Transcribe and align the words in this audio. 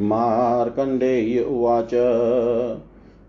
मार्कण्डेय 0.00 1.42
उवाच। 1.42 1.94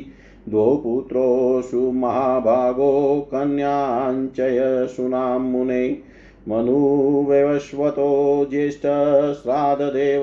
द्वौ 0.49 0.69
पुत्रोषु 0.85 1.83
महाभागो 2.03 2.93
कन्याञ्चयसूनां 3.33 5.41
मुने 5.43 5.83
मनुवैवस्वतो 6.49 8.47
ज्येष्ठश्राद्धदेव 8.51 10.23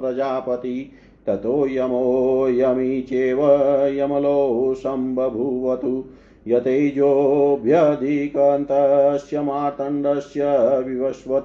प्रजापति 0.00 0.92
ततो 1.26 1.66
यमो 1.66 2.48
यमी 2.48 3.02
चेव 3.02 3.38
यमलो 3.86 4.74
सम्बभूवतु 4.74 6.04
यतेजोऽभ्यधिकन्तस्य 6.46 9.40
मार्तण्डस्य 9.40 10.42
विवस्वत 10.86 11.44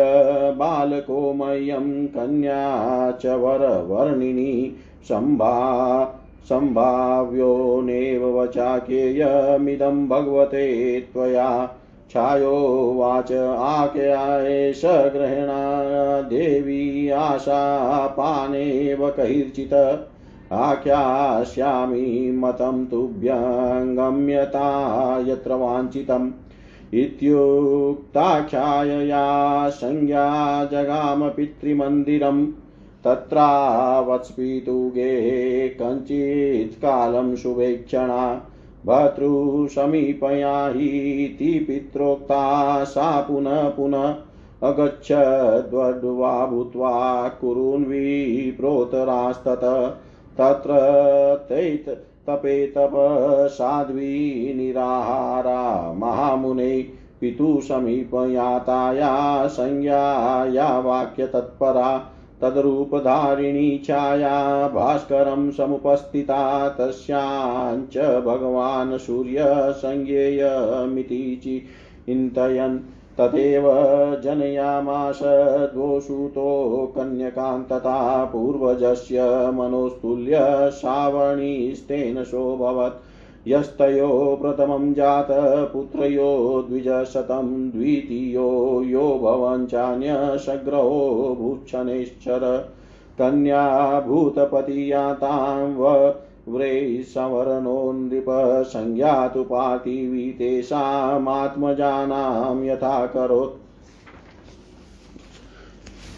बालको 0.57 1.33
मह्यं 1.33 2.07
कन्या 2.07 3.11
च 3.11 3.25
वरवर्णिनी 3.25 4.75
सम्भा 5.03 6.21
सम्भाव्यो 6.49 7.81
नैव 7.81 8.39
वचाकेयमिदं 8.39 10.07
भगवते 10.07 11.07
त्वया। 11.13 11.77
छायोवाच 12.09 13.59
आख्यायेष 13.59 14.81
ग्रहणा 14.85 16.21
देवी 16.21 17.09
आशापानेव 17.09 19.09
कैर्चित् 19.09 20.53
आख्यास्यामि 20.53 22.31
मतं 22.35 22.85
तुभ्यङ्गम्यता 22.85 25.23
यत्र 25.27 25.53
वाञ्छितम्। 25.53 26.31
इत्युक्ताख्यायया 26.95 29.69
संज्ञा 29.69 30.65
जगाम 30.65 31.29
पितृमन्दिरं 31.29 32.45
तत्रावत्स्फीतुगे 33.05 35.09
कञ्चित् 35.81 36.81
कालं 36.81 37.35
शुभेक्षणा 37.35 38.41
भर्तृसमीपयाहीति 38.85 41.59
पित्रोक्ता 41.59 42.83
सा 42.83 43.21
पुनः 43.21 43.69
पुनः 43.69 44.15
अगच्छद्वड्वा 44.63 46.45
भूत्वा 46.45 47.27
कुरून्विप्रोतरास्तत 47.41 49.59
तत्र 50.39 50.75
तैत 51.49 52.07
तपे 52.29 52.67
तप 52.67 52.91
साध्वी 53.51 54.53
निराहारा 54.53 55.93
महामुने 55.93 56.89
पितुसमीपयाताया 57.21 59.47
संज्ञाया 59.47 60.79
वाक्यतत्परा 60.79 62.11
तद्रूपधारिणी 62.41 63.77
छाया 63.77 64.67
भास्करं 64.67 65.51
समुपस्थिता 65.51 66.69
तस्याञ्च 66.69 67.97
भगवान् 67.97 68.97
सूर्यसंज्ञेयमिति 68.97 71.63
चिन्तयन्। 72.05 72.79
तथैव 73.19 73.63
जनयामास 74.23 75.19
द्वोषुतो 75.73 76.93
कन्यकान् 76.95 77.63
तथा 77.63 78.25
पूर्वजस्य 78.25 79.21
मनोस्तुल्य 79.53 80.39
श्रावणीस्तेन 80.71 82.23
सोऽभवत् 82.23 83.47
यस्तयो 83.47 84.37
प्रथमं 84.41 84.93
जात 84.93 85.27
पुत्रयो 85.73 86.65
द्विजशतं, 86.69 87.69
द्वितीयो 87.69 88.81
यो 88.85 89.19
भवञ्चान्यशग्रहो 89.23 91.35
भूक्षणेश्चर 91.39 92.71
कन्या 93.19 93.99
भूतपतियातां 93.99 95.73
व्रे 96.47 97.03
संवरणो 97.03 97.91
नृप 97.91 98.25
संज्ञातु 98.67 99.43
पार्थिवी 99.43 100.29
यथा 102.69 103.05
करोत् 103.05 103.65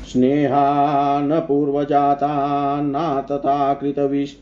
स्नेहान् 0.07 1.31
पूर्वजाता 1.47 2.27
न 2.81 3.25
तथा 3.31 3.73
कृतविस् 3.73 4.35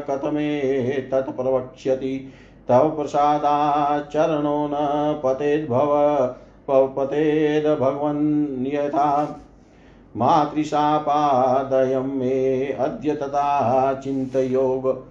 कथमेतत् 0.09 1.35
प्रवक्ष्यति। 1.35 2.29
तव 2.67 2.89
प्रसादाचरणो 2.89 4.67
न 4.67 4.71
पतेद्भव। 5.23 5.89
पतेद् 6.69 7.79
भगवन् 7.79 8.67
यथा। 8.67 9.39
मातृशापादयं 10.19 12.01
मे 12.01 12.77
अद्य 12.79 13.15
तथा 13.15 14.01
चिन्तयोग 14.03 15.09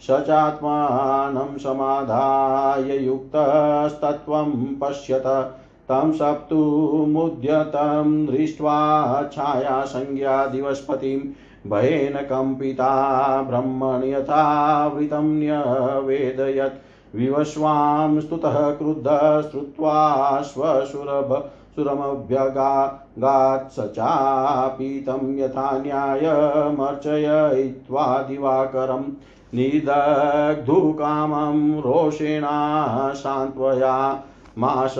स 0.01 0.05
चात्मानं 0.05 1.57
समाधाय 1.57 2.97
युक्तस्तत्त्वं 2.97 4.75
पश्यत। 4.81 5.57
तं 5.89 6.11
सप्तुमुद्यतं 6.11 8.25
दृष्ट्वा 8.25 9.29
छायासंज्ञा 9.33 10.45
दिवस्पतिं 10.45 11.19
भयेन 11.68 12.18
कम्पिता 12.18 13.42
ब्रह्मण्यथावृतं 13.42 15.39
न्यवेदयत्। 15.39 17.15
विवस्वां 17.15 18.19
स्तुतः 18.19 18.71
क्रुद्धः 18.71 19.42
श्रुत्वा 19.42 20.42
स्वशुरभ 20.42 21.51
सुरमभ्यगात् 21.75 23.71
स 23.71 23.75
चापीतं 23.80 25.39
यथा 25.39 25.77
न्यायमर्चयित्वा 25.77 28.25
दिवाकरम् 28.30 29.12
निदग्धुकामं 29.56 31.80
रोषेणा 31.80 33.13
सान्त्वया 33.13 34.24
मास 34.57 34.95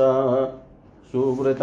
सुवृत। 1.12 1.62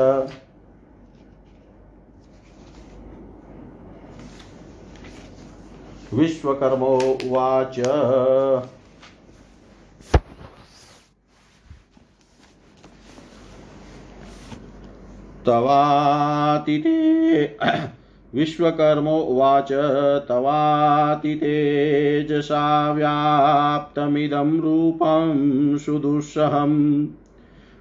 विश्वकर्मोवाच 6.14 7.80
तवातिते 15.46 17.44
विश्वकर्मोवाच 18.34 19.68
तवातितेजसा 20.28 22.92
व्याप्तमिदं 22.92 24.60
रूपं 24.60 25.78
सुदुःसहम्। 25.78 27.06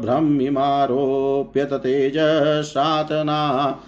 ब्रह्मिमारोप्यत 0.00 1.72
तेजसातना 1.72 3.80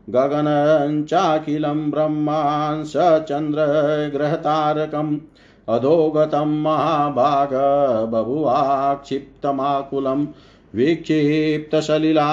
गगनञ्चाखिलं 0.09 1.91
ब्रह्मान् 1.91 2.85
स 2.85 2.93
चन्द्रग्रहतारकम् 3.29 5.17
अधोगतं 5.67 6.61
महाभाग 6.61 7.49
बभुवाक्षिप्तमाकुलं 8.13 10.25
विक्षिप्तसलिला 10.75 12.29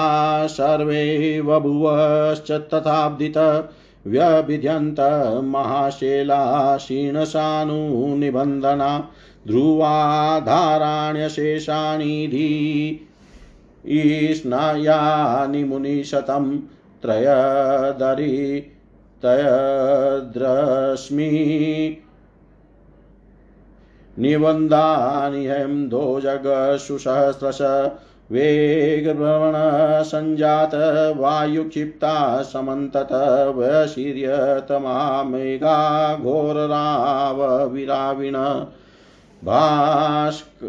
सर्वे 0.47 1.41
बभुवश्च 1.41 2.51
तथाब्दित 2.73 3.37
व्यभिध्यन्त 4.07 4.99
महाशेला 5.43 6.41
क्षीणसानुनिबन्धना 6.77 7.27
ध्रुवाधाराण्यशेषाणि 9.47 12.27
धी 12.31 14.33
स्नायानि 14.35 15.63
मुनिशतं 15.63 16.57
त्रयदरि 17.03 18.35
तयद्रश्मि 19.23 21.29
निबन्धानि 24.17 25.45
हं 25.47 25.87
दोजगसुसहस्रश 25.89 27.59
वेगभ्रमणसञ्जात 28.31 30.75
वायुक्षिप्ता 31.17 32.43
समन्तत 32.43 33.13
वशीर्यतमा 33.55 35.23
मेघा 35.23 36.15
घोररावविराविण 36.15 38.35
भास्क 39.41 40.65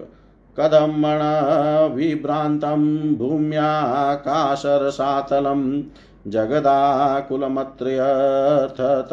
कदम्मण 0.56 1.20
विभ्रान्तं 1.94 3.14
भूम्याकाशरसातलं 3.18 5.82
जगदाकुलमत्र्यर्थत 6.30 9.12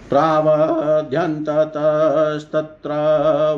प्रावध्यन्ततस्तत्र 0.10 2.92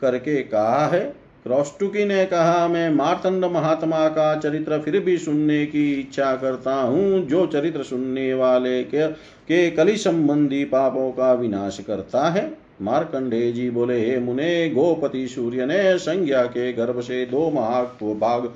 करके 0.00 0.42
कहा 0.42 0.86
है। 0.86 1.00
क्रौष्टुकी 1.44 2.04
ने 2.04 2.24
कहा 2.26 2.66
मैं 2.68 2.88
मार्तंड 2.90 3.44
महात्मा 3.44 4.08
का 4.08 4.34
चरित्र 4.36 4.78
फिर 4.78 4.98
भी 5.00 5.16
सुनने 5.18 5.64
की 5.66 5.92
इच्छा 5.92 6.34
करता 6.36 6.74
हूँ 6.74 7.26
जो 7.26 7.46
चरित्र 7.46 7.82
सुनने 7.82 8.32
वाले 8.34 8.82
के, 8.84 9.06
के 9.08 9.70
कली 9.70 9.96
संबंधी 9.96 10.64
पापों 10.64 11.10
का 11.12 11.32
विनाश 11.32 11.78
करता 11.86 12.28
है। 12.28 12.61
मार्कंडे 12.80 13.50
जी 13.52 13.68
बोले, 13.70 13.98
हे 14.00 14.18
मुने, 14.18 14.68
गोपति 14.70 15.26
सूर्य 15.28 15.66
ने 15.66 15.98
संज्ञा 15.98 16.42
के 16.44 16.72
गर्भ 16.72 17.00
से 17.00 17.24
दो 17.26 17.50
महाभाग 17.50 18.52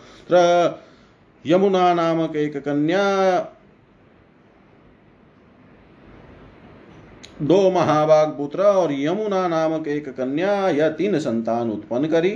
यमुना 1.44 1.92
नामक 1.94 2.36
एक 2.36 2.56
कन्या, 2.56 3.04
दो 7.42 7.70
महाभाग 7.70 8.28
पुत्र 8.28 8.62
और 8.62 8.92
यमुना 8.92 9.46
नामक 9.48 9.88
एक 9.88 10.08
कन्या 10.08 10.52
या 10.70 10.88
तीन 10.90 11.18
संतान 11.18 11.70
उत्पन्न 11.70 12.06
करी। 12.06 12.30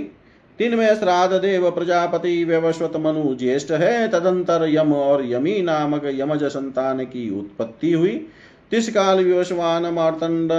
तीन 0.59 0.75
में 0.75 0.95
श्राद्ध 0.95 1.35
देव 1.35 1.69
प्रजापति 1.71 2.43
व्यवस्वत 2.43 2.95
मनु 2.95 3.35
ज्येष्ठ 3.35 3.71
है। 3.71 4.07
तदंतर 4.07 4.67
यम 4.69 4.93
और 4.93 5.25
यमी 5.25 5.61
नामक 5.61 6.05
यमज 6.05 6.43
संतान 6.43 7.03
की 7.03 7.29
उत्पत्ति 7.39 7.91
हुई। 7.91 8.15
तिस 8.71 8.89
काल 8.89 9.23
विवस्वान 9.23 9.85
मार्तंड 9.85 10.51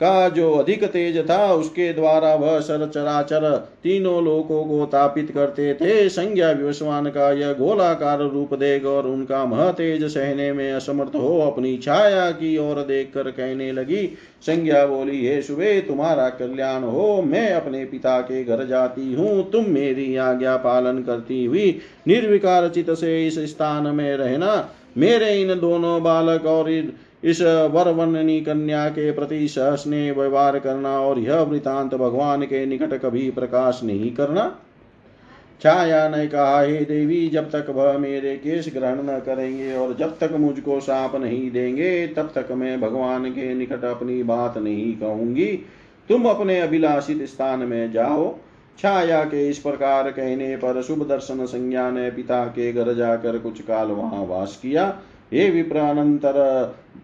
का 0.00 0.28
जो 0.28 0.52
अधिक 0.52 0.84
तेज 0.84 1.18
था, 1.30 1.52
उसके 1.52 1.92
द्वारा 1.92 2.34
वह 2.34 2.58
सर 2.60 2.86
चराचर 2.86 3.50
तीनों 3.82 4.22
लोकों 4.24 4.62
को 4.64 4.84
तापित 4.86 5.30
करते 5.30 5.72
थे। 5.74 6.08
संज्ञा 6.08 6.50
विवस्वान 6.50 7.06
का 7.06 7.30
यह 7.32 7.52
गोलाकार 7.52 8.20
रूप 8.20 8.54
देख 8.54 8.84
और 8.84 9.06
उनका 9.06 9.44
मह 9.44 9.70
तेज 9.72 10.04
सहने 10.04 10.52
में 10.52 10.72
असमर्थ 10.72 11.16
हो 11.16 11.38
अपनी 11.40 11.76
छाया 11.78 12.30
की 12.30 12.56
ओर 12.58 12.82
देख 12.82 13.10
कर 13.14 13.30
कहने 13.30 13.70
लगी, 13.72 14.06
संज्ञा 14.42 14.86
बोली, 14.86 15.26
हे 15.26 15.40
सुबे, 15.42 15.80
तुम्हारा 15.80 16.28
कल्याण 16.28 16.82
हो। 16.82 17.22
मैं 17.22 17.50
अपने 17.52 17.84
पिता 17.84 18.20
के 18.20 18.44
घर 18.44 18.66
जाती 18.66 19.12
हूँ। 19.14 19.50
तुम 19.50 19.64
मेरी 19.68 20.14
आज्ञा 20.16 20.56
पालन 20.56 21.02
करती 21.02 21.44
हुई 21.44 21.78
निर्विकार 22.08 22.68
चित 22.68 22.90
से 22.90 23.26
इस 23.26 23.38
स्थान 23.48 23.86
में 23.86 24.16
रहना। 24.16 24.68
मेरे 24.96 25.34
इन 25.42 25.58
दोनों 25.60 26.02
बालक 26.02 26.46
और 26.46 26.70
इस 27.24 27.40
वरवर्णनी 27.42 28.40
कन्या 28.40 28.88
के 28.88 29.10
प्रति 29.12 29.48
सहस्ने 29.48 30.10
व्यवहार 30.10 30.58
करना 30.58 31.00
और 31.00 31.18
यह 31.18 31.40
वृतांत 31.40 31.94
भगवान 31.94 32.42
के 32.42 32.66
निकट 32.66 32.94
कभी 32.94 33.30
प्रकाश 33.30 33.80
नहीं 33.84 34.14
करना। 34.14 34.56
छाया 35.62 36.08
ने 36.08 36.26
कहा, 36.26 36.60
हे 36.60 36.80
देवी, 36.80 37.28
जब 37.28 37.50
तक 37.50 37.66
वह 37.70 37.98
मेरे 37.98 38.36
केश 38.36 38.68
ग्रहण 38.74 39.02
न 39.02 39.18
करेंगे 39.18 39.74
और 39.76 39.96
जब 39.96 40.18
तक 40.18 40.32
मुझको 40.32 40.80
साप 40.80 41.16
नहीं 41.16 41.50
देंगे, 41.50 42.06
तब 42.06 42.32
तक 42.34 42.52
मैं 42.52 42.80
भगवान 42.80 43.30
के 43.30 43.54
निकट 43.54 43.84
अपनी 43.84 44.22
बात 44.22 44.58
नहीं 44.58 44.96
कहूँगी। 44.96 45.46
तुम 46.08 46.24
अपने 46.24 46.60
अभिलाषित 46.60 47.22
स्थान 47.22 47.60
में 47.60 47.92
जाओ। 47.92 48.34
छाया 48.78 49.24
के 49.24 49.48
इस 49.48 49.58
प्रकार 49.58 50.10
कहने 50.10 50.56
पर 50.56 50.82
शुभ 50.82 51.08
दर्शन 51.08 51.44
संज्ञा 51.46 51.90
ने 51.90 52.10
पिता 52.10 52.44
के 52.44 52.72
घर 52.72 52.94
जाकर 52.94 53.38
कुछ 53.38 53.60
काल 53.60 53.86
वहाँ 53.86 54.24
वास 54.26 54.58
किया। 54.62 54.88
हे 55.32 55.50
विप्रानंतर 55.50 56.38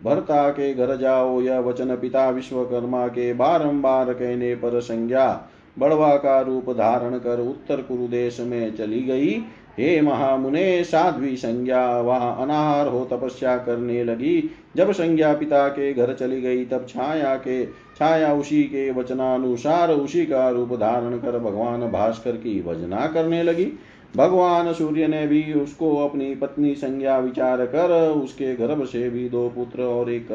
भरता 0.04 0.50
के 0.50 0.74
घर 0.74 0.96
जाओ 0.96 1.40
यह 1.40 1.58
वचन 1.58 1.96
पिता 1.96 2.30
विश्वकर्मा 2.30 3.08
के 3.08 3.32
बारंबार 3.32 4.12
कहने 4.12 4.54
पर 4.54 4.80
संज्ञा 4.80 5.48
बड़वा 5.78 6.16
का 6.16 6.40
रूप 6.40 6.70
धारण 6.70 7.18
कर 7.18 7.40
उत्तर 7.40 7.76
कुरुदेश 7.76 8.40
में 8.40 8.76
चली 8.76 9.00
गई। 9.00 9.42
हे 9.78 10.00
महामुने, 10.00 10.84
साध्वी 10.84 11.36
संज्ञा 11.36 12.00
वहाँ 12.00 12.42
अनाहार 12.42 12.86
हो 12.86 13.04
तपस्या 13.04 13.56
करने 13.58 14.04
लगी। 14.04 14.50
जब 14.76 14.92
संज्ञा 14.92 15.32
पिता 15.34 15.68
के 15.68 15.92
घर 15.94 16.14
चली 16.14 16.40
गई, 16.40 16.64
तब 16.64 16.86
छाया 16.88 17.36
के, 17.36 17.66
छाया 17.66 18.34
उसी 18.34 18.62
के 18.62 18.90
वचनानुसार 18.90 19.90
उसी 19.90 20.26
का 20.26 20.50
रूप 20.50 20.72
धारण 20.74 21.18
कर 21.18 21.38
भगवान 21.38 21.80
भास्कर 21.80 22.32
की 22.32 22.62
भजना 22.62 23.06
करने 23.06 23.42
लगी। 23.42 23.72
भगवान 24.16 24.72
सूर्य 24.72 25.06
ने 25.08 25.26
भी 25.26 25.52
उसको 25.52 25.96
अपनी 25.96 26.34
पत्नी 26.34 26.74
संज्ञा 26.74 27.18
विचार 27.18 27.64
कर 27.66 28.10
उसके 28.10 28.54
गर्भ 28.54 28.84
से 28.84 29.08
भी 29.10 29.28
दो 29.28 29.48
पुत्र 29.48 29.82
और 29.82 30.10
एक 30.10 30.28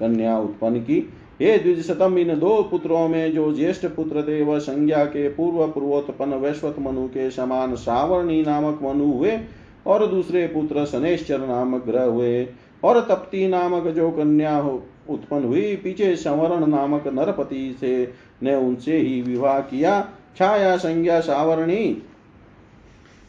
कन्या 0.00 0.38
उत्पन्न 0.38 0.80
की। 0.80 1.08
हे 1.40 1.58
द्विजतम 1.58 2.18
इन 2.18 2.38
दो 2.38 2.62
पुत्रों 2.62 3.08
में 3.08 3.32
जो 3.32 3.52
ज्येष्ठ 3.54 3.86
पुत्र 3.86 4.22
थे, 4.22 4.42
वह 4.42 4.58
संज्ञा 4.58 5.04
के 5.04 5.28
पूर्व 5.28 5.66
पूर्वोत्पन्न 5.68 6.34
वैश्वत 6.34 6.76
मनु 6.78 7.06
के 7.08 7.30
समान 7.30 7.74
सावर्णी 7.74 8.42
नामक 8.42 8.80
मनु 8.82 9.12
हुए 9.12 9.38
और 9.86 10.06
दूसरे 10.06 10.46
पुत्र 10.46 10.84
शनेश्चर 10.84 11.40
नामक 11.40 11.84
ग्रह 11.84 12.04
हुए 12.04 12.46
और 12.84 13.00
तप्ती 13.00 13.46
नामक 13.48 13.86
जो 13.86 14.10
कन्या 14.10 14.56
हो, 14.56 14.82
उत्पन्न 15.08 15.44
हुई। 15.44 15.76
पीछे 15.76 16.14
संवरण 16.16 16.66
नामक 16.66 17.06
नरपति 17.08 17.76
से 17.80 18.12
ने 18.42 18.54
उनसे 18.54 18.96
ही 18.96 19.22
विवाह 19.22 19.60
किया। 19.60 20.00
छाया 20.36 20.76
संज्ञा 20.76 21.20
सावरणी। 21.20 22.02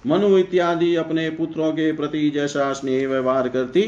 मनु 0.07 0.37
इत्यादि 0.37 0.95
अपने 0.95 1.29
पुत्रों 1.29 1.71
के 1.71 1.91
प्रति 1.91 2.29
जैसा 2.29 2.73
स्नेह 2.73 3.07
व्यवहार 3.07 3.49
करती, 3.49 3.81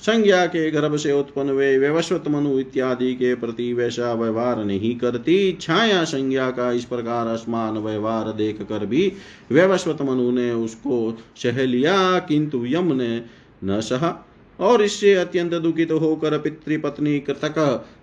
संज्ञा 0.00 0.46
के 0.46 0.70
गर्भ 0.70 0.96
से 0.96 1.12
उत्पन्न 1.12 1.50
वे 1.50 1.78
व्यवस्वत 1.78 2.28
मनु 2.28 2.58
इत्यादि 2.58 3.14
के 3.14 3.34
प्रति 3.34 3.72
वैसा 3.72 4.12
व्यवहार 4.12 4.64
नहीं 4.64 4.94
करती। 4.96 5.58
छाया 5.60 6.04
संज्ञा 6.04 6.50
का 6.50 6.70
इस 6.72 6.84
प्रकार 6.84 7.26
असमान 7.26 7.78
व्यवहार 7.78 8.32
देख 8.32 8.62
कर 8.62 8.86
भी 8.86 9.12
व्यवस्वत 9.52 10.02
मनु 10.02 10.30
ने 10.30 10.50
उसको 10.52 11.16
सह 11.36 11.64
लिया, 11.64 12.18
किंतु 12.18 12.64
यम 12.66 12.92
ने 12.92 13.22
न 13.64 13.80
सहा। 13.80 14.24
और 14.60 14.82
इससे 14.82 15.14
अत्यंत 15.14 15.54
दुखित 15.54 15.92
होकर 15.92 16.38
पितृपत्नी 16.38 17.20
कृतक 17.20 17.58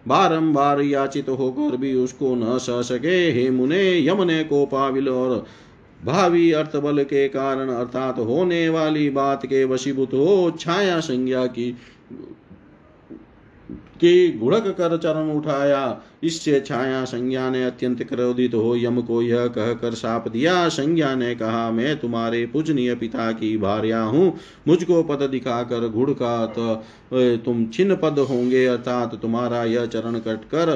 बारंबार 0.08 0.82
याचित 0.82 1.30
होकर 1.30 1.78
भी 1.78 1.94
उसको 1.94 2.36
न 2.36 2.58
सह 2.58 2.82
सके। 2.82 3.32
हे 3.32 3.50
मुने, 3.50 4.08
यम 4.08 4.24
ने 4.24 4.44
कोपाविल 4.44 5.10
और 5.10 5.46
भावी 6.00 6.52
अर्थ 6.52 6.76
बल 6.76 7.04
के 7.04 7.28
कारण 7.28 7.70
अर्थात 7.70 8.20
होने 8.20 8.68
वाली 8.70 9.10
बात 9.10 9.46
के 9.46 9.64
वशीभूत 9.66 10.14
हो 10.14 10.52
छाया 10.60 11.00
संज्ञा 11.00 11.46
की 11.48 11.76
की 13.98 14.32
गुड़क 14.32 14.66
कर 14.78 14.96
चरण 14.98 15.30
उठाया, 15.32 16.02
इससे 16.24 16.60
छाया 16.60 17.04
संज्ञा 17.06 17.50
ने 17.50 17.64
अत्यंत 17.66 18.04
क्रोधित 18.04 18.54
हो 18.54 18.76
यम 18.76 19.02
को 19.02 19.22
यह 19.22 19.46
कहकर 19.48 19.94
साप 19.94 20.28
दिया। 20.28 20.68
संज्ञा 20.70 21.14
ने 21.16 21.34
कहा, 21.36 21.70
मैं 21.72 21.98
तुम्हारे 22.00 22.46
पूजनीय 22.46 22.96
पिता 22.96 23.32
की 23.32 23.56
भार्या 23.58 24.02
हूँ। 24.02 24.34
मुझको 24.68 25.02
पद 25.04 25.24
दिखाकर 25.32 25.88
घुड़ 25.88 26.10
का 26.12 26.46
तो 26.48 26.76
तुम 27.38 27.66
छिन्न 27.68 27.96
पद 27.96 28.20
होंगे, 28.22 28.66
अर्थात 28.66 29.16
तुम्हारा 29.16 29.64
यह 29.64 29.86
चरण 29.86 30.20
कट 30.20 30.44
कर 30.46 30.76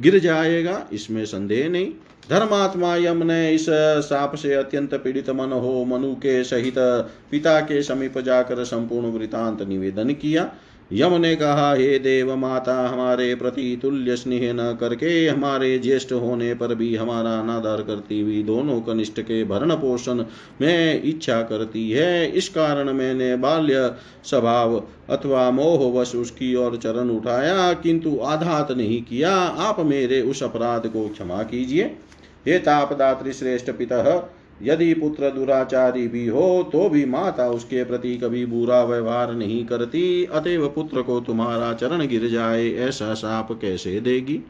गिर 0.00 0.18
जाएगा, 0.18 0.86
इसमें 0.92 1.24
संदेह 1.24 1.68
नहीं। 1.68 1.92
धर्मात्मा 2.30 2.94
यम 2.96 3.22
ने 3.22 3.54
इस 3.54 3.66
साप 4.04 4.34
से 4.34 4.54
अत्यंत 4.54 4.94
पीड़ित 4.94 5.30
मन 5.30 5.52
हो, 5.52 5.84
मनु 5.84 6.14
के 6.14 6.42
सहित 6.44 6.74
पिता 7.30 7.60
के 7.60 7.82
समीप 7.82 8.18
जाकर 8.18 8.64
संपूर्ण 8.64 9.06
वृतांत 9.08 9.62
निवेदन 9.62 10.10
किया। 10.12 10.50
यम 10.92 11.14
ने 11.14 11.34
कहा, 11.36 11.74
हे 11.74 11.98
देव 11.98 12.34
माता, 12.36 12.88
हमारे 12.88 13.34
प्रति 13.34 13.78
तुल्य 13.82 14.16
स्नेह 14.16 14.52
न 14.52 14.76
करके, 14.80 15.28
हमारे 15.28 15.78
ज्येष्ठ 15.78 16.12
होने 16.12 16.54
पर 16.54 16.74
भी 16.74 16.94
हमारा 16.96 17.30
अनादर 17.40 17.82
करती 17.82 18.20
हुई 18.20 18.42
दोनों 18.42 18.80
कनिष्ठ 18.80 19.20
के 19.20 19.44
भरण 19.44 19.74
पोषण 19.74 20.24
में 20.60 21.02
इच्छा 21.02 21.42
करती 21.42 21.90
है। 21.90 22.30
इस 22.30 22.48
कारण 22.48 22.92
मैंने 22.92 23.36
बाल्य 23.36 23.94
स्वभाव 24.24 24.76
अथवा 25.10 25.50
मोहवश 25.50 26.14
उसकी 26.14 26.54
ओर 26.54 26.76
चरण 26.76 27.10
उठाया, 27.10 27.72
किंतु 27.72 28.18
आधात 28.24 28.72
नहीं 28.72 29.02
किया। 29.02 29.36
आप 29.36 29.80
मेरे 29.80 30.22
उस 30.22 30.42
अपराध 30.42 30.86
को 30.86 31.08
क्षमा 31.08 31.42
कीजिए। 31.42 31.84
हे 32.46 32.58
तापदात्री 32.58 33.32
श्रेष्ठ 33.32 33.70
पिता 33.70 34.02
यदि 34.62 34.94
पुत्र 34.94 35.30
दुराचारी 35.30 36.08
भी 36.08 36.26
हो 36.26 36.68
तो 36.72 36.88
भी 36.88 37.04
माता 37.04 37.48
उसके 37.48 37.84
प्रति 37.84 38.16
कभी 38.16 38.46
बुरा 38.46 38.82
व्यवहार 38.84 39.34
नहीं 39.34 39.64
करती। 39.66 40.24
अतएव 40.24 40.68
पुत्र 40.68 41.02
को 41.02 41.20
तुम्हारा 41.20 41.72
चरण 41.72 42.06
गिर 42.06 42.28
जाए, 42.28 42.70
ऐसा 42.70 43.14
साप 43.14 43.52
कैसे 43.52 44.00
देगी? 44.00 44.40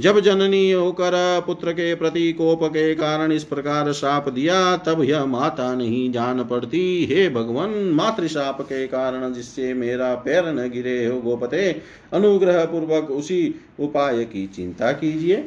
जब 0.00 0.20
जननी 0.20 0.70
होकर 0.70 1.42
पुत्र 1.46 1.72
के 1.72 1.94
प्रति 1.94 2.32
कोप 2.32 2.64
के 2.64 2.94
कारण 2.94 3.32
इस 3.32 3.44
प्रकार 3.44 3.92
साप 3.92 4.28
दिया, 4.28 4.76
तब 4.76 5.02
यह 5.02 5.24
माता 5.24 5.74
नहीं 5.74 6.10
जान 6.12 6.44
पड़ती। 6.44 7.04
हे 7.04 7.28
भगवान 7.28 7.70
मातृशाप 7.70 8.60
के 8.60 8.86
कारण 8.86 9.32
जिससे 9.32 9.74
मेरा 9.74 10.14
पैर 10.14 10.48
न 10.48 10.70
गिरे 10.70 11.06
हो, 11.06 11.20
गोपते, 11.20 11.70
अनुग्रह 12.12 12.64
पूर्वक 12.64 13.10
उसी 13.10 13.54
उपाय 13.80 14.24
की 14.24 14.46
चिंता 14.46 14.92
कीजिए। 14.92 15.44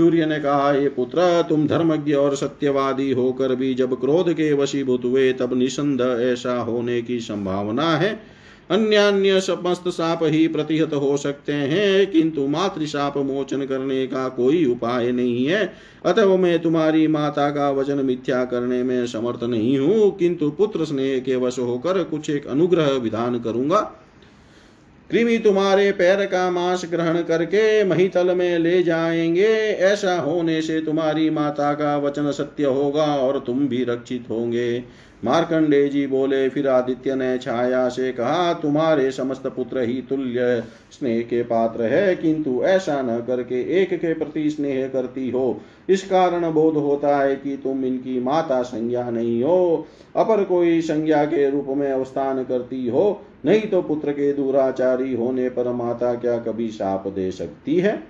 सूर्य 0.00 0.26
ने 0.26 0.38
कहा 0.40 0.72
ये 0.72 0.88
पुत्र, 0.88 1.44
तुम 1.48 1.66
धर्मज्ञ 1.66 2.12
और 2.12 2.34
सत्यवादी 2.36 3.12
होकर 3.12 3.54
भी 3.54 3.74
जब 3.74 4.00
क्रोध 4.00 4.32
के 4.32 4.52
वशीभूत 4.52 5.04
हुए, 5.04 5.32
तब 5.32 5.58
निसंद 5.58 6.00
ऐसा 6.00 6.58
होने 6.60 7.02
की 7.02 7.20
संभावना 7.20 7.96
है। 7.96 8.40
अन्य 8.70 8.96
अन्य 8.96 9.40
समस्त 9.40 9.88
साप 9.88 10.20
ही 10.22 10.48
प्रतिहत 10.48 10.94
हो 10.94 11.16
सकते 11.16 11.52
हैं, 11.52 12.10
किंतु 12.10 12.46
मातृशाप 12.46 13.16
मोचन 13.16 13.64
करने 13.66 14.06
का 14.06 14.28
कोई 14.28 14.64
उपाय 14.64 15.12
नहीं 15.12 15.46
है। 15.46 15.72
अतः 16.06 16.36
मैं 16.36 16.58
तुम्हारी 16.58 17.06
माता 17.06 17.50
का 17.50 17.70
वचन 17.70 18.04
मिथ्या 18.04 18.44
करने 18.44 18.82
में 18.82 19.06
समर्थ 19.06 19.44
नहीं 19.44 19.78
हूँ, 19.78 20.16
किंतु 20.16 20.50
पुत्र 20.50 20.84
स्नेह 20.84 21.18
के 21.18 21.36
वश 21.36 21.58
होकर 21.58 22.02
कुछ 22.02 22.30
एक 22.30 22.46
अनुग्रह 22.46 22.90
विधान 22.90 23.38
करूँगा। 23.40 23.99
कृमि 25.12 25.38
तुम्हारे 25.38 25.92
पैर 25.92 26.26
का 26.26 26.50
मांस 26.50 26.86
ग्रहण 26.90 27.22
करके 27.22 27.84
महितल 27.84 28.34
में 28.34 28.58
ले 28.58 28.82
जाएँगे। 28.82 29.48
ऐसा 29.70 30.14
होने 30.20 30.62
से 30.62 30.80
तुम्हारी 30.80 31.30
माता 31.30 31.74
का 31.74 31.96
वचन 31.96 32.30
सत्य 32.30 32.64
होगा 32.64 33.04
और 33.04 33.38
तुम 33.38 33.68
भी 33.68 33.84
रक्षित 33.84 34.24
होंगे। 34.30 34.84
मार्कंडे 35.24 35.88
जी 35.88 36.06
बोले, 36.06 36.48
फिर 36.48 36.68
आदित्य 36.68 37.14
ने 37.14 37.38
छाया 37.38 37.88
से 37.88 38.12
कहा, 38.12 38.52
तुम्हारे 38.52 39.10
समस्त 39.10 39.46
पुत्र 39.46 39.80
ही 39.80 40.02
तुल्य 40.08 40.64
स्नेह 40.92 41.20
के 41.20 41.42
पात्र 41.42 41.82
है, 41.82 42.16
किंतु 42.16 42.62
ऐसा 42.64 43.02
न 43.02 43.24
करके 43.26 43.82
एक 43.82 43.94
के 43.94 44.14
प्रति 44.14 44.50
स्नेह 44.50 44.88
करती 44.88 45.30
हो। 45.30 45.60
इस 45.88 46.02
कारण 46.02 46.50
बोध 46.52 46.74
होता 46.74 47.16
है 47.16 47.36
कि 47.36 47.60
तुम 47.64 47.84
इनकी 47.84 48.20
माता 48.20 48.62
संज्ञा 48.62 49.10
नहीं 49.10 49.42
हो, 49.42 49.86
अपर 50.16 50.44
कोई 50.44 50.80
संज्ञा 50.80 51.24
के 51.24 51.50
रूप 51.50 51.66
में 51.68 51.92
अवस्थान 51.92 52.44
करती 52.44 52.88
हो। 52.88 53.22
नहीं 53.44 53.60
तो 53.60 53.82
पुत्र 53.82 54.12
के 54.12 54.32
दूराचारी 54.32 55.14
होने 55.14 55.48
पर 55.48 55.72
माता 55.72 56.14
क्या 56.14 56.38
कभी 56.38 56.68
शाप 56.68 57.08
दे 57.08 57.30
सकती 57.30 57.76
है? 57.76 58.02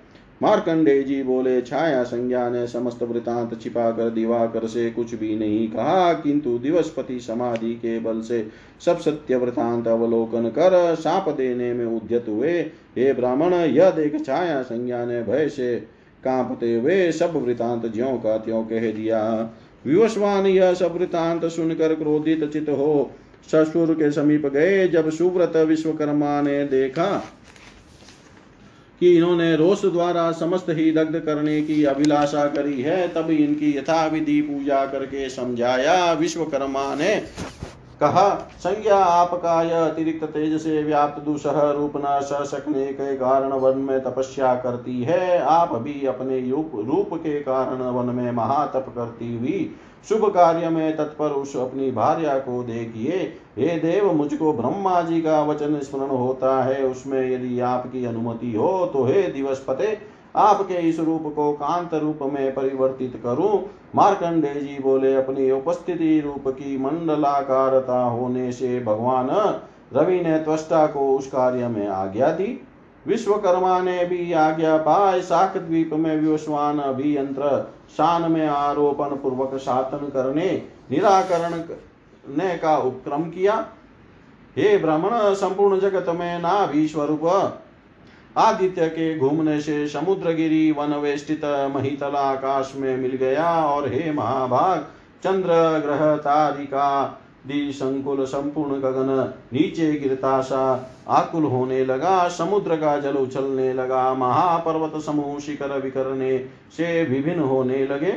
मार्कंडे 0.43 1.03
जी 1.03 1.23
बोले, 1.23 1.61
छाया 1.63 2.03
संज्ञा 2.03 2.49
ने 2.49 2.67
समस्त 2.67 3.03
वृतांत 3.03 3.61
छिपा 3.61 3.91
कर 3.91 4.11
दिवाकर 4.11 4.67
से 4.67 4.91
कुछ 4.91 5.15
भी 5.15 5.37
नहीं 5.37 5.69
कहा, 5.69 6.13
किंतु 6.13 6.59
दिवसपति 6.59 7.21
समाधि 7.21 7.75
के 7.75 7.99
बल 7.99 8.21
से 8.21 8.47
सब 8.85 8.99
सत्य 8.99 9.37
वृतांत 9.37 9.89
अवलोकन 9.89 10.49
कर 10.49 10.95
साप 10.95 11.29
देने 11.29 11.73
में 11.75 11.85
उद्यत 11.87 12.27
हुए। 12.29 12.61
हे 12.97 13.13
ब्राह्मण, 13.13 13.55
यह 13.55 13.91
देख 13.91 14.25
छाया 14.25 14.63
संज्ञा 14.63 15.05
ने 15.05 15.23
भय 15.23 15.49
से 15.49 15.77
कांपते 16.25 16.75
हुए 16.75 17.13
सब 17.13 17.37
वृतांत 17.37 17.87
ज्यो 17.95 18.21
का 18.25 18.37
त्यों 18.39 18.65
कह 18.65 18.91
दिया। 18.93 19.51
विवस्वान 19.87 20.47
यह 20.47 20.75
सब 20.75 20.97
वृतांत 20.97 21.45
सुनकर 21.45 21.95
क्रोधित 21.95 22.45
चित 22.45 22.69
हो 22.69 23.11
ससुर 23.49 23.95
के 23.95 24.13
समीप 24.13 24.47
गए, 24.47 24.89
जब 24.89 25.11
सुव्रत 25.11 25.57
विश्वकर्मा 25.57 26.41
ने 26.43 26.65
देखा 26.65 27.25
कि 29.01 29.17
इन्होंने 29.17 29.57
रोष 29.57 29.85
द्वारा 29.85 30.33
समस्त 30.33 30.67
ही 30.69 30.93
दग्ध 30.93 31.21
करने 31.21 31.63
की 31.63 31.85
अभिलाषा 31.85 32.47
करी 32.47 32.83
है, 32.83 33.09
तब 33.09 33.31
इनकी 33.31 33.79
यथाविधि 33.79 34.41
पूजा 34.43 34.87
करके 34.87 35.29
समझाया। 35.31 36.13
विश्वकर्मा 36.13 36.95
ने 36.95 37.15
कहा, 38.01 38.29
संज्ञा 38.59 38.97
आपका 38.97 39.63
यह 39.63 39.85
अतिरिक्त 39.85 40.25
तेज 40.25 40.61
से 40.61 40.83
व्याप्त 40.83 41.23
दुसह 41.23 41.61
रूप 41.71 41.93
न 41.97 42.19
सकने 42.45 42.87
के 42.87 43.15
कारण 43.17 43.53
वन 43.55 43.79
में 43.79 44.01
तपस्या 44.01 44.55
करती 44.55 45.03
है। 45.03 45.39
आप 45.41 45.75
भी 45.75 46.07
अपने 46.07 46.41
रूप 46.41 46.73
रूप 46.87 47.15
के 47.15 47.41
कारण 47.41 47.83
वन 47.91 48.15
में 48.15 48.31
महातप 48.33 48.93
करती 48.95 49.37
हुई 49.37 49.71
शुभ 50.09 50.25
कार्य 50.35 50.69
में 50.69 50.97
तत्पर 50.97 51.31
उस 51.31 51.57
अपनी 51.57 51.91
भार्या 51.91 52.39
को 52.39 52.63
देखिए। 52.63 53.17
हे 53.59 53.77
देव, 53.79 54.13
मुझको 54.13 54.53
ब्रह्मा 54.53 55.01
जी 55.01 55.21
का 55.21 55.43
वचन 55.43 55.79
स्मरण 55.79 56.11
होता 56.11 56.63
है। 56.63 56.85
उसमें 56.85 57.31
यदि 57.31 57.61
आपकी 57.61 58.05
अनुमति 58.05 58.55
हो 58.55 58.87
तो 58.87 59.05
हे 59.05 59.23
दिवसपते 59.23 59.99
आपके 60.37 60.75
इस 60.75 61.01
रूप 61.01 61.33
को 61.37 61.53
कांत 61.53 61.95
रूप 61.95 62.19
में 62.23 62.55
परिवर्तित 62.55 63.21
करूँ। 63.23 63.71
मार्कंडे 63.95 64.55
जी 64.55 64.79
बोले, 64.83 65.15
अपनी 65.15 65.51
उपस्थिति 65.51 66.21
रूप 66.21 66.49
की 66.49 66.79
मंडलाकारता 66.79 68.03
होने 68.03 68.53
से 68.53 68.85
भगवान 68.85 69.31
रवि 69.93 70.21
ने 70.21 70.39
त्वष्टा 70.39 70.87
को 70.87 71.17
उस 71.17 71.27
कार्य 71.27 71.69
में 71.69 71.89
आज्ञा 71.89 72.31
दी। 72.31 72.67
विश्वकर्मा 73.07 73.81
ने 73.81 74.05
भी 74.05 74.33
आज्ञा 74.33 74.77
पाए। 74.77 75.21
शाक 75.21 75.57
द्वीप 75.57 75.91
में 75.93 76.17
विश्वान 76.17 76.79
अभियंत्र 76.79 77.73
शान 77.97 78.33
में 78.33 78.47
आरोपण 78.47 79.09
पूर्वक 79.09 79.57
शासन 79.57 80.09
करने, 80.09 80.63
निराकरण 80.91 81.63
ने 82.37 82.59
का 82.59 82.77
उपक्रम 82.79 83.23
किया। 83.23 83.67
हे 84.57 84.79
ब्राह्मण, 84.79 85.11
संपूर्ण 85.13 85.81
जगत 85.81 86.07
में 86.09 86.39
ना 86.39 86.67
भी 86.67 86.89
स्वरूप 86.89 87.21
आदित्य 88.41 88.89
के 88.89 89.19
घूमने 89.19 89.61
से 89.61 89.87
समुद्रगिरी 89.89 90.71
वन 90.73 90.95
वेष्टित 90.95 91.45
महितला 91.75 92.21
आकाश 92.21 92.73
में 92.77 92.97
मिल 92.97 93.17
गया 93.17 93.49
और 93.67 93.89
हे 93.89 94.11
महाभाग 94.13 94.87
चंद्र 95.25 95.49
ग्रह 95.85 96.15
तारिका 96.17 97.17
दी 97.47 97.71
संकुल 97.73 98.25
संपूर्ण 98.25 98.81
गगन 98.81 99.33
नीचे 99.53 99.93
गिरता 99.93 100.41
सा, 100.41 100.63
आकुल 101.09 101.45
होने 101.45 101.85
लगा, 101.85 102.29
समुद्र 102.29 102.77
का 102.77 102.97
जल 103.01 103.15
उछलने 103.15 103.73
लगा, 103.75 104.03
महापर्वत 104.15 105.01
समूह 105.03 105.39
शिखर 105.41 105.79
विकरने 105.81 106.39
से 106.77 107.03
विभिन्न 107.05 107.43
होने 107.43 107.87
लगे। 107.87 108.13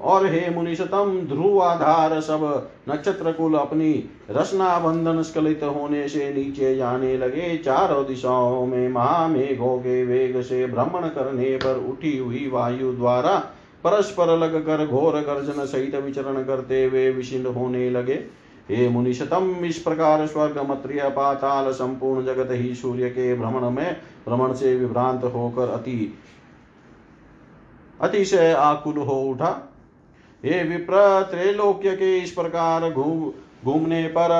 और 0.00 0.26
हे 0.26 0.48
मुनिशतम, 0.50 1.18
ध्रुवाधार 1.28 2.20
सब 2.20 2.70
नक्षत्र 2.88 3.32
कुल 3.32 3.54
अपनी 3.54 3.92
रसना 4.30 4.78
बंधन 4.78 5.22
स्खलित 5.22 5.62
होने 5.64 6.08
से 6.08 6.32
नीचे 6.34 6.74
जाने 6.76 7.16
लगे। 7.18 7.56
चारों 7.56 8.04
दिशाओं 8.06 8.66
में 8.66 8.88
महामेघों 8.88 9.76
के 9.78 10.04
वेग 10.04 10.40
से 10.42 10.66
भ्रमण 10.66 11.08
करने 11.08 11.56
पर 11.56 11.84
उठी 11.88 12.16
हुई 12.18 12.48
वायु 12.48 12.92
द्वारा 12.92 13.36
परस्पर 13.84 14.36
लग 14.38 14.54
कर 14.66 14.86
घोर 14.86 15.20
गर्जन 15.20 15.64
सहित 15.66 15.94
विचरण 15.94 16.42
करते 16.44 16.84
हुए 16.84 17.10
विशिन्न 17.10 17.46
होने 17.46 17.88
लगे। 17.90 18.14
हे 18.68 18.88
मुनिशतम, 18.88 19.54
इस 19.64 19.78
प्रकार 19.78 20.26
स्वर्ग, 20.26 20.58
मत्रिय, 20.70 21.02
पाताल 21.08 21.70
संपूर्ण 21.72 22.24
जगत 22.24 22.48
ही 22.52 22.74
सूर्य 22.74 23.08
के 23.10 23.34
भ्रमण 23.34 23.70
में 23.70 23.96
भ्रमण 24.26 24.52
से 24.52 24.74
विभ्रांत 24.76 25.24
होकर 25.24 25.68
अति 25.68 26.18
अतिशय 28.00 28.52
आकुल 28.52 28.98
हो 28.98 29.20
उठा। 29.22 29.50
हे 30.44 30.62
विप्र 30.62 31.22
त्रैलोक्य 31.30 31.90
के 31.90 32.18
इस 32.18 32.30
प्रकार 32.30 32.90
घूम 32.90 33.32
घूमने 33.64 34.06
पर 34.06 34.32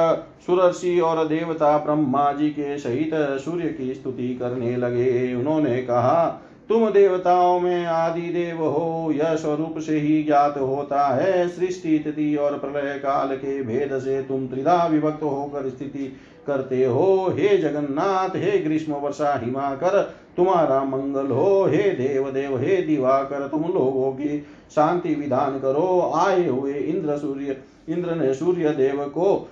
सुरसी 0.46 1.00
और 1.00 1.26
देवता 1.28 1.76
ब्रह्मा 1.78 2.32
जी 2.32 2.48
के 2.50 2.78
सहित 2.78 3.10
सूर्य 3.14 3.68
की 3.68 3.94
स्तुति 3.94 4.34
करने 4.34 4.76
लगे। 4.76 5.34
उन्होंने 5.34 5.76
कहा, 5.82 6.24
तुम 6.68 6.90
देवताओं 6.90 7.60
में 7.60 7.86
आदि 7.86 8.20
देव 8.20 8.64
हो, 8.64 9.12
यह 9.12 9.34
स्वरूप 9.34 9.78
से 9.78 9.98
ही 9.98 10.22
ज्ञात 10.22 10.58
होता 10.58 11.06
है। 11.06 11.48
सृष्टि 11.48 11.98
स्थिति 11.98 12.34
और 12.36 12.58
प्रलय 12.58 12.98
काल 12.98 13.36
के 13.36 13.62
भेद 13.62 13.98
से 13.98 14.22
तुम 14.22 14.46
त्रिधा 14.48 14.86
विभक्त 14.86 15.22
होकर 15.22 15.68
स्थिति 15.68 16.16
करते 16.46 16.84
हो। 16.84 17.28
हे 17.30 17.56
जगन्नाथ, 17.58 18.36
हे 18.36 18.58
ग्रीष्म 18.58 18.92
वर्षा 18.92 19.34
हिमाकर 19.44 20.14
तुम्हारा 20.36 20.82
मंगल 20.84 21.26
हो, 21.26 21.64
हे 21.64 21.90
देव 21.90 22.30
देव 22.30 22.58
हे 22.58 22.76
दिवाकर, 22.76 23.46
तुम 23.48 23.62
लोगों 23.64 24.12
की 24.12 24.38
शांति 24.74 25.14
विधान 25.14 25.58
करो। 25.58 26.12
आए 26.16 26.46
हुए 26.48 26.72
इंद्र 26.72 27.16
सूर्य, 27.18 27.56
इंद्र 27.88 28.14
ने 28.14 28.32
सूर्य 28.34 28.70
देव 28.70 29.04
को 29.08 29.48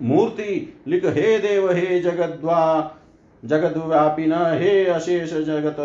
मूर्ति 0.00 0.74
लिख, 0.88 1.04
हे 1.06 1.38
देव, 1.38 1.70
हे 1.70 2.00
जगद्वा 2.00 2.96
जगत 3.42 3.76
व्यापिन 3.76 4.32
हे 4.32 4.84
अशेष 4.86 5.32
जगत, 5.32 5.76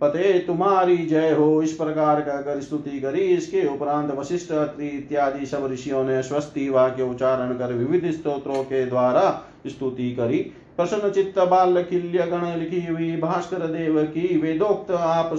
पते 0.00 0.38
तुम्हारी 0.38 0.96
जय 0.96 1.30
हो। 1.30 1.62
इस 1.62 1.72
प्रकार 1.72 2.20
का 2.20 2.40
कर 2.42 2.60
स्तुति 2.60 3.00
करी, 3.00 3.20
इसके 3.20 3.66
उपरांत 3.66 4.10
वशिष्ठ 4.10 4.52
इत्यादि 4.80 5.46
सब 5.46 5.68
ऋषियों 5.72 6.04
ने 6.04 6.22
स्वस्ति 6.22 6.68
वाक्य 6.68 7.02
उच्चारण 7.02 7.52
कर 7.52 7.72
विविध 7.72 8.10
स्त्रोत्रों 8.12 8.62
के 8.64 8.84
द्वारा 8.86 9.30
स्तुति 9.66 10.10
करी। 10.12 10.38
प्रसन्न 10.78 11.10
चित्त 11.10 11.38
बाल 11.40 11.82
किल्य 11.82 12.26
गण 12.26 12.44
लिखी 12.58 12.84
हुई 12.86 13.16
भास्कर 13.16 13.66
देव 13.68 14.02
की 14.04 14.36
वेदोक्त 14.38 14.90
आप 14.90 15.34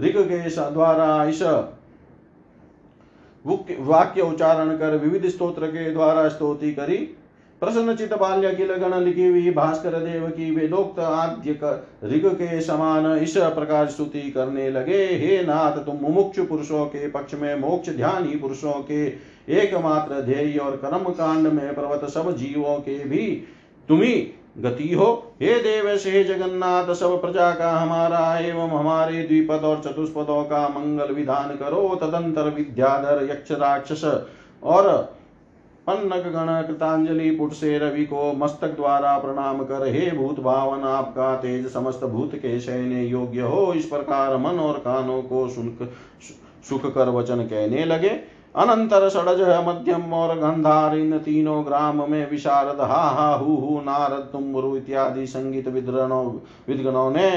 ऋग 0.00 0.16
के 0.24 0.48
द्वारा 0.70 1.24
इस 1.24 1.42
वाक्य 3.80 4.22
उच्चारण 4.22 4.76
कर 4.76 4.96
विविध 4.96 5.26
स्तोत्र 5.26 5.66
के 5.66 5.90
द्वारा 5.90 6.28
स्तुति 6.28 6.72
करी। 6.72 6.96
प्रसन्न 7.62 7.94
चित 7.96 8.12
बाल्य 8.14 8.52
किल 8.54 8.72
गण 8.74 8.98
लिखी 9.00 9.26
हुई 9.26 9.50
भास्कर 9.50 9.98
देव 10.00 10.28
की 10.28 10.50
वेदोक्त 10.50 10.98
आद्य 10.98 11.52
ऋग 12.04 12.26
के 12.34 12.60
समान 12.60 13.06
इस 13.18 13.36
प्रकार 13.36 13.86
स्तुति 13.86 14.30
करने 14.30 14.70
लगे। 14.70 15.04
हे 15.16 15.42
नाथ, 15.44 15.84
तुम 15.86 15.96
मुमुक्षु 16.02 16.44
पुरुषों 16.44 16.84
के 16.86 17.08
पक्ष 17.10 17.34
में 17.34 17.54
मोक्ष 17.56 17.90
ध्यानी 17.90 18.36
पुरुषों 18.36 18.72
के 18.82 19.06
एकमात्र 19.54 20.20
ध्येय 20.22 20.58
और 20.58 20.76
कर्म 20.76 21.10
कांड 21.12 21.46
में 21.46 21.74
पर्वत 21.74 22.08
सब 22.10 22.36
जीवों 22.36 22.78
के 22.78 22.98
भी 23.04 23.26
तुम्ही 23.88 24.14
गति 24.58 24.92
हो। 24.94 25.12
हे 25.42 25.54
देव 25.54 25.96
से 25.96 26.22
जगन्नाथ, 26.24 26.94
सब 26.94 27.20
प्रजा 27.20 27.50
का 27.50 27.70
हमारा, 27.72 28.38
एवं 28.38 28.68
हमारे 28.70 29.22
द्विपद 29.22 29.64
और 29.64 29.82
चतुष्पदों 29.84 30.42
का 30.44 30.66
मंगल 30.68 31.14
विधान 31.14 31.56
करो। 31.56 31.98
तदंतर 32.02 32.50
विद्याधर, 32.50 33.28
यक्ष, 33.30 33.52
राक्षस 33.52 34.04
और 34.62 35.16
पन्नक 35.86 36.24
गण 36.24 36.50
कृतांजलि 36.62 37.30
पुट 37.30 37.52
से 37.52 37.78
रवि 37.78 38.04
को 38.04 38.32
मस्तक 38.32 38.68
द्वारा 38.68 39.16
प्रणाम 39.18 39.62
कर, 39.62 39.86
हे 39.86 40.10
भूत 40.10 40.40
भावन 40.40 40.82
आपका 40.84 41.34
तेज 41.36 41.66
समस्त 41.72 42.04
भूत 42.04 42.34
के 42.34 42.58
शयने 42.60 43.04
योग्य 43.04 43.40
हो। 43.40 43.72
इस 43.72 43.86
प्रकार 43.86 44.36
मन 44.36 44.58
और 44.60 44.78
कानों 44.78 45.22
को 45.22 45.48
सुन 45.48 45.76
सुख 46.68 46.94
कर 46.94 47.08
वचन 47.08 47.42
कहने 47.42 47.84
लगे। 47.84 48.37
अनंतर 48.54 49.08
षडज 49.08 49.40
मध्यम 49.68 50.12
और 50.14 50.34
गंधार 50.38 50.96
इन 50.96 51.18
तीनों 51.18 51.66
ग्राम 51.66 52.10
में 52.10 52.30
विशारद, 52.30 52.80
हा 52.80 53.02
हा, 53.08 53.34
हु 53.34 53.54
हु, 53.56 53.80
नारद, 53.80 54.28
तुम्बरु 54.32 54.76
इत्यादि 54.76 55.26
संगीत 55.26 55.68
विद्रनों, 55.68 56.24
विद्गणों 56.68 57.10
ने 57.10 57.30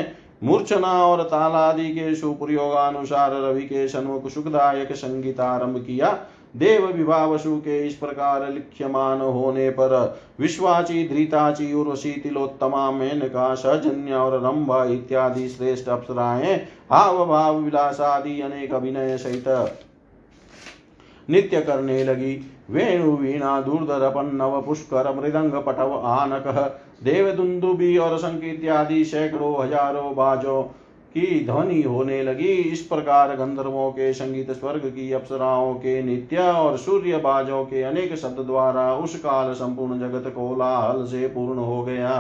मूर्छना 0.43 0.93
और 1.06 1.24
तालादि 1.24 1.89
के 1.89 2.15
सुप्रयोगानुसार 2.15 3.32
रवि 3.41 3.62
के 3.62 3.88
सन्मुख 3.88 4.28
सुखदायक 4.30 4.91
संगीत 4.91 5.39
आरंभ 5.39 5.78
किया। 5.78 6.17
देव 6.56 6.86
विभावसु 6.88 7.56
के 7.58 7.88
इस 7.88 7.93
प्रकार 7.95 8.50
लिख्यमान 8.50 9.21
होने 9.21 9.69
पर 9.69 9.93
विश्वाची, 10.39 11.08
धृताची, 11.08 11.74
उर्वशी, 11.74 12.12
तिलोत्तमा, 12.12 12.89
मेनका 12.91 13.54
सजन्य 13.56 14.13
और 14.13 14.39
रंभा 14.39 14.84
इत्यादि 14.86 15.47
श्रेष्ठ 15.50 15.89
अप्सराएँ 15.89 16.56
हाव 16.91 17.26
भाव 17.26 17.60
विलासादि 17.60 18.39
अनेक 18.41 18.74
अभिनय 18.74 19.17
सहित 19.17 19.47
नित्य 21.30 21.62
करने 21.62 22.04
लगी। 22.04 22.34
वेणु, 22.70 23.12
वीणा, 23.12 23.60
दूरधर, 23.62 24.10
पन्नव, 24.10 24.62
पुष्कर, 24.62 25.14
मृदंग, 25.16 25.54
पटव, 25.64 25.96
आनक 25.98 26.48
देव 27.04 27.32
दुंदुबी 27.32 27.98
और 27.98 28.18
संकीर्त्यादि 28.18 28.96
इत्यादि 28.96 29.06
सैकड़ों, 29.06 29.64
हज़ारों 29.64 30.14
बाजों 30.16 30.62
की 31.16 31.46
ध्वनि 31.46 31.82
होने 31.82 32.22
लगी। 32.24 32.52
इस 32.64 32.82
प्रकार 32.82 33.36
गंधर्वों 33.36 33.90
के 33.92 34.12
संगीत 34.14 34.52
स्वर्ग 34.52 34.86
की 34.86 35.12
अप्सराओं 35.12 35.74
के 35.74 36.02
नित्य 36.04 36.38
और 36.38 36.78
सूर्य 36.78 37.18
बाजों 37.18 37.64
के 37.66 37.82
अनेक 37.84 38.16
शब्द 38.16 38.40
द्वारा 38.40 38.94
उस 38.96 39.16
काल 39.16 39.54
संपूर्ण 39.54 40.00
जगत 40.00 40.32
कोलाहल 40.36 41.06
से 41.06 41.28
पूर्ण 41.28 41.60
हो 41.60 41.82
गया। 41.84 42.14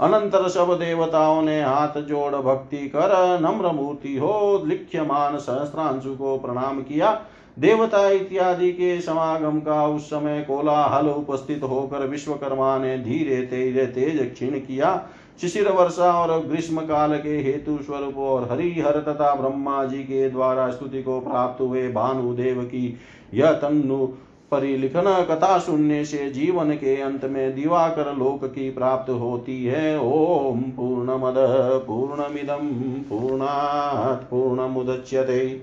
अनंतर 0.00 0.48
सब 0.48 0.72
देवताओं 0.80 1.42
ने 1.42 1.60
हाथ 1.62 2.00
जोड़ 2.00 2.34
भक्ति 2.34 2.86
कर 2.88 3.38
नम्र 3.42 3.72
मूर्ति 3.72 4.16
हो 4.16 4.62
लिख्यमान 4.66 5.38
सहस्त्रांशु 5.38 6.14
को 6.14 6.36
प्रणाम 6.38 6.80
किया। 6.82 7.10
देवता 7.58 8.08
इत्यादि 8.10 8.72
के 8.72 9.00
समागम 9.00 9.60
का 9.60 9.86
उस 9.86 10.06
समय 10.06 10.44
कोलाहल 10.48 11.08
उपस्थित 11.08 11.62
होकर 11.62 12.06
विश्वकर्मा 12.06 12.78
ने 12.78 12.98
धीरे 12.98 13.36
धीरे 13.36 13.86
तेज 13.86 14.32
क्षीण 14.32 14.50
किया। 14.50 15.08
शिशिर 15.40 15.68
वर्षा 15.68 16.12
और 16.12 16.46
ग्रीष्म 16.46 16.80
काल 16.80 17.18
के 17.18 17.38
हेतु 17.38 17.78
स्वरूप 17.82 18.16
और 18.16 18.48
हरिहर 18.52 18.98
तथा 18.98 19.34
ब्रह्मा 19.34 19.84
जी 19.84 19.98
के 19.98 20.30
द्वारा 20.30 20.70
स्तुति 20.70 21.02
को 21.02 21.20
प्राप्त 21.20 21.60
हुए 21.60 21.88
भानुदेव 21.92 22.62
की 22.62 22.96
यह 23.34 23.52
तनु 23.52 24.06
परिलिखन 24.50 25.26
कथा 25.30 25.58
सुनने 25.58 26.04
से 26.04 26.30
जीवन 26.30 26.70
के 26.70 27.00
अंत 27.00 27.24
में 27.24 27.54
दिवाकर 27.54 28.16
लोक 28.16 28.44
की 28.44 28.70
प्राप्त 28.70 29.10
होती 29.10 29.64
है। 29.64 30.00
ओम 30.00 30.60
पूर्ण 30.60 31.10
मद 31.10 31.34
पूर्ण 31.34 31.78
पूर्णमद 31.78 31.84
पूर्णमिदम 31.86 32.68
पूर्णात् 33.10 34.30
पूर्णमुदच्यते। 34.30 35.62